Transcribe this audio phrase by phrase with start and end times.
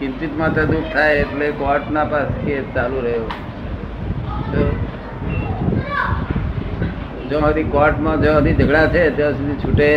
[0.00, 3.28] કિંચિત માત્ર દુઃખ થાય એટલે કોર્ટના પાસે કેસ ચાલુ રહ્યો.
[7.30, 9.90] જો સુધી કોર્ટમાં જો સુધી ઝઘડા છે ત્યાં સુધી છૂટે.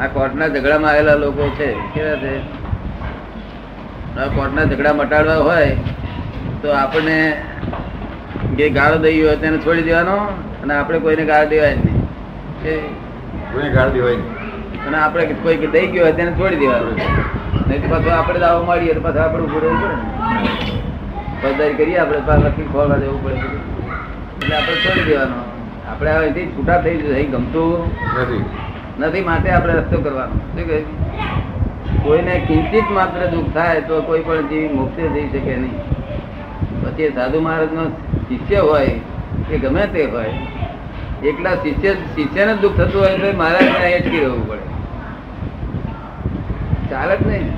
[0.00, 2.34] આ કોર્ટના ઝઘડામાં આવેલા લોકો છે કેવા છે?
[4.36, 5.76] કોર્ટના ઝઘડા મટાડવા હોય
[6.62, 7.18] તો આપણને
[8.56, 10.16] જે ગાળો દઈ હોય તેને છોડી દેવાનો
[10.62, 12.00] અને આપણે કોઈને ગાળ દેવાય નહીં.
[13.52, 14.86] કોઈને ગાળ દેવાય નહીં.
[14.86, 16.96] અને આપણે કોઈ દઈ ગયો હોય તેને છોડી દેવાનું.
[17.72, 19.80] નહીં તો પાછું આપણે દાવો મળીએ તો પાછું આપણે ઉભું રહેવું
[21.42, 21.72] પડે ને.
[21.72, 25.38] કરીએ આપણે પાછું લખી ખોલવા જવું પડે એટલે આપણે છોડી દેવાનો.
[25.90, 27.86] આપણે અહીંથી છૂટા થઈ જશે અહીં ગમતું
[28.22, 28.44] નથી.
[29.00, 30.34] નથી માટે આપણે રસ્તો કરવાનો.
[30.34, 30.80] શું કહે?
[32.02, 35.78] કોઈને કિંચિત માત્ર દુઃખ થાય તો કોઈ પણ જીવ મોક્ષે જઈ શકે નહીં.
[36.82, 37.84] પછી સાધુ મહારાજનો
[38.28, 38.86] શિષ્ય હોય
[39.48, 40.34] કે ગમે તે હોય
[41.24, 44.71] એકલા શિષ્ય શિષ્યને જ દુઃખ થતું હોય તો મહારાજને અટકી રહેવું પડે.
[46.92, 47.48] ચાલે જ નહીં.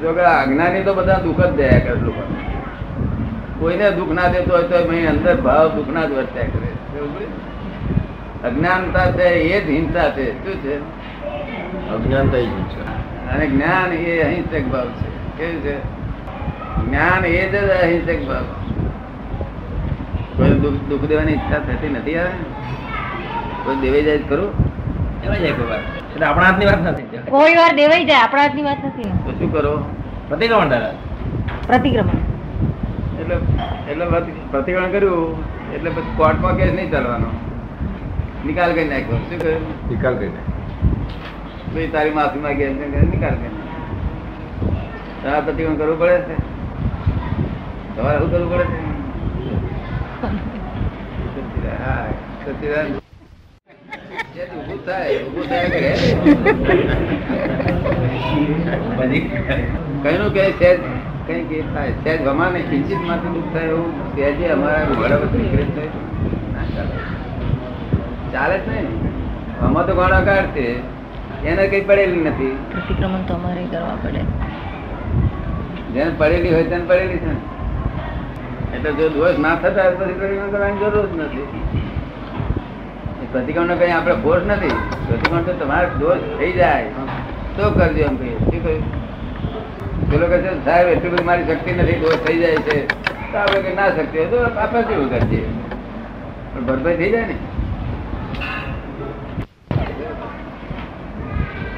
[0.00, 2.22] જો કે અજ્ઞાની તો બધા દુઃખ જ દયા કરે લોકો
[3.58, 6.70] કોઈને દુઃખ ના દેતો હોય તો એની અંદર ભાવ દુઃખના જ વર્ત્યા કરે?
[8.48, 10.26] અજ્ઞાનતા છે એ જ હિંસા છે.
[10.44, 10.76] શું છે?
[11.90, 12.86] અજ્ઞાનતા છે
[13.30, 15.38] અને જ્ઞાન એ અહિંસક ભાવ છે.
[15.38, 15.76] કેવું છે?
[16.86, 18.44] જ્ઞાન એ જ અહિંસક ભાવ
[20.36, 22.30] કોઈ દુઃખ દુઃખ દેવાની ઈચ્છા થતી નથી આવે?
[23.64, 24.67] કોઈ દેવી જાય ખરું
[25.24, 25.82] એમાં જાય કોઈ વાર.
[26.10, 29.50] એટલે આપણા હાથની વાત નથી કોઈ વાર દેવાઈ જાય આપણા હાથની વાત નથી તો શું
[29.54, 29.72] કરો?
[30.28, 30.94] પ્રતિક્રમણ દાદા
[31.68, 32.20] પ્રતિક્રમણ.
[33.20, 33.36] એટલે
[33.90, 34.04] એટલે
[34.52, 35.34] પ્રતિક્રમણ કર્યું
[35.74, 37.28] એટલે પછી કોર્ટમાં કેસ નહીં ચાલવાનો?
[38.46, 39.18] નિકાલ કરી નાખ્યો.
[39.30, 39.38] શું
[39.90, 40.14] નિકાલ
[41.72, 42.76] ભાઈ તારી માફી માંગી એમ
[43.14, 43.54] નિકાલ કરી નાખ્યો.
[45.22, 46.36] તમારે પ્રતિક્રમણ કરવું પડે છે?
[47.96, 48.78] તમારે શું કરવું પડે છે?
[51.82, 52.04] હા,
[52.44, 53.07] સચ્ચિદાનંદ.
[54.88, 55.18] થાય
[60.02, 60.78] કઈનું કે સહેજ
[61.26, 61.90] કઈ કે થાય.
[61.90, 65.84] સહેજ વમાને કિંચિતમાંથી દુઃખ થાય એવું સહેજે અમારા ઘોડા વચ્ચે નીકળે છે
[68.32, 68.58] ચાલે.
[68.58, 68.86] જ નહીં.
[69.64, 70.66] આમાં તો ગોળાકાર છે.
[71.44, 72.56] એને કઈ પડેલી નથી.
[72.72, 74.22] પ્રતિક્રમણ તો અમારે કરવા પડે.
[75.94, 77.32] જેને પડેલી હોય તેને પડેલી છે.
[78.76, 81.46] એટલે જો દોષ ના થતા પ્રતિક્રમણ કરવાની જરૂર જ નથી.
[83.32, 84.68] પ્રતિક્રમણ કઈ આપણે ફોર્સ નથી.
[85.08, 86.84] પ્રતિક્રમણ તો તમારે દોષ થઈ જાય.
[87.56, 88.38] તો કરજો એમ કહીએ.
[88.38, 88.82] શું કહ્યું?
[90.10, 92.88] પેલો કહે છે, સાહેબ, એટલી બધી મારી શક્તિ નથી, દોષ થઈ જાય છે.
[93.32, 95.46] તો આપણે કે ના શક્તિ તો આપણે કેવું કરીએ?
[96.54, 97.34] પણ ભરપાઈ થઈ જાય ને?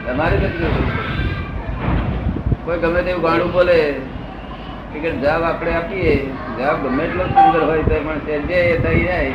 [0.06, 0.38] તમારે
[2.64, 3.94] કોઈ ગમે તેવું ગાડું બોલે
[4.92, 6.26] કે જવાબ આપણે આપીએ.
[6.58, 9.32] જવાબ ગમે એટલો સુંદર હોય, તો પણ જે થઈ જાય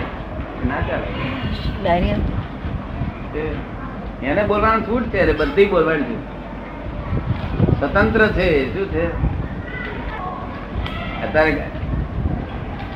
[0.69, 1.07] ના ચાલે.
[4.29, 6.25] એને બોલવાનું છૂટ છે એટલે બધી બોલવાની છૂટ
[7.79, 9.05] સ્વતંત્ર છે શું છે?
[11.25, 11.51] અત્યારે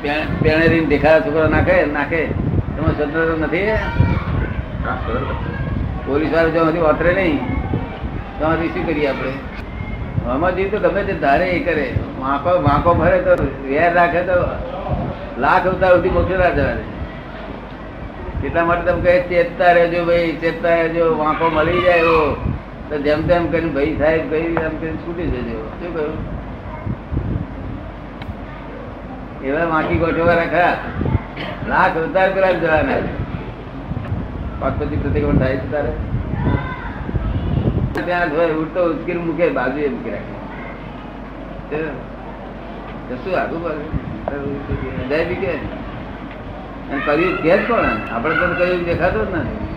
[0.02, 2.22] પેણેરી પેણેરીને દેખાડા છોકરા નાખે નાખે.
[2.74, 3.68] તમે સ્વતંત્ર નથી
[6.06, 7.38] પોલીસવાળા જો હજી વાતરે નહીં
[8.38, 9.32] તો હજી શું કરીએ આપણે?
[10.28, 11.86] આમાં જીવ તો ગમે તે ધારે એ કરે.
[12.20, 13.32] વાંકો વાંકો ભરે તો
[13.68, 14.36] વેર રાખે તો
[15.44, 16.64] લાખ અવતાર સુધી મોકલી જવા દે
[18.44, 22.52] એટલા માટે તમે કહે, ચેતતા રહેજો ભાઈ, ચેતતા રહેજો, વાંકો મળી જાય એવો.
[22.88, 25.68] તો જેમ તેમ કરીને ભાઈ સાહેબ ભાઈ એમ કરીને છૂટી જજો.
[25.68, 26.40] શું કહ્યું?
[29.42, 30.76] એવા વાંકી ગોઠવા રાખા
[31.68, 32.96] લાખ અવતાર પેલા જવાના
[34.60, 35.92] પાર્વતી પ્રતિક્રમણ થાય છે તારે.
[38.04, 40.36] ત્યાં હોય, ઉડતો ઉચકીર મૂકે બાજુ એ મૂકી રાખે.
[43.24, 43.88] શું આગું પાછું?
[45.28, 45.54] બી કે.
[46.98, 49.69] કર્યું કે જ કોણ આપણે તો કર્યું દેખાતો જ નથી.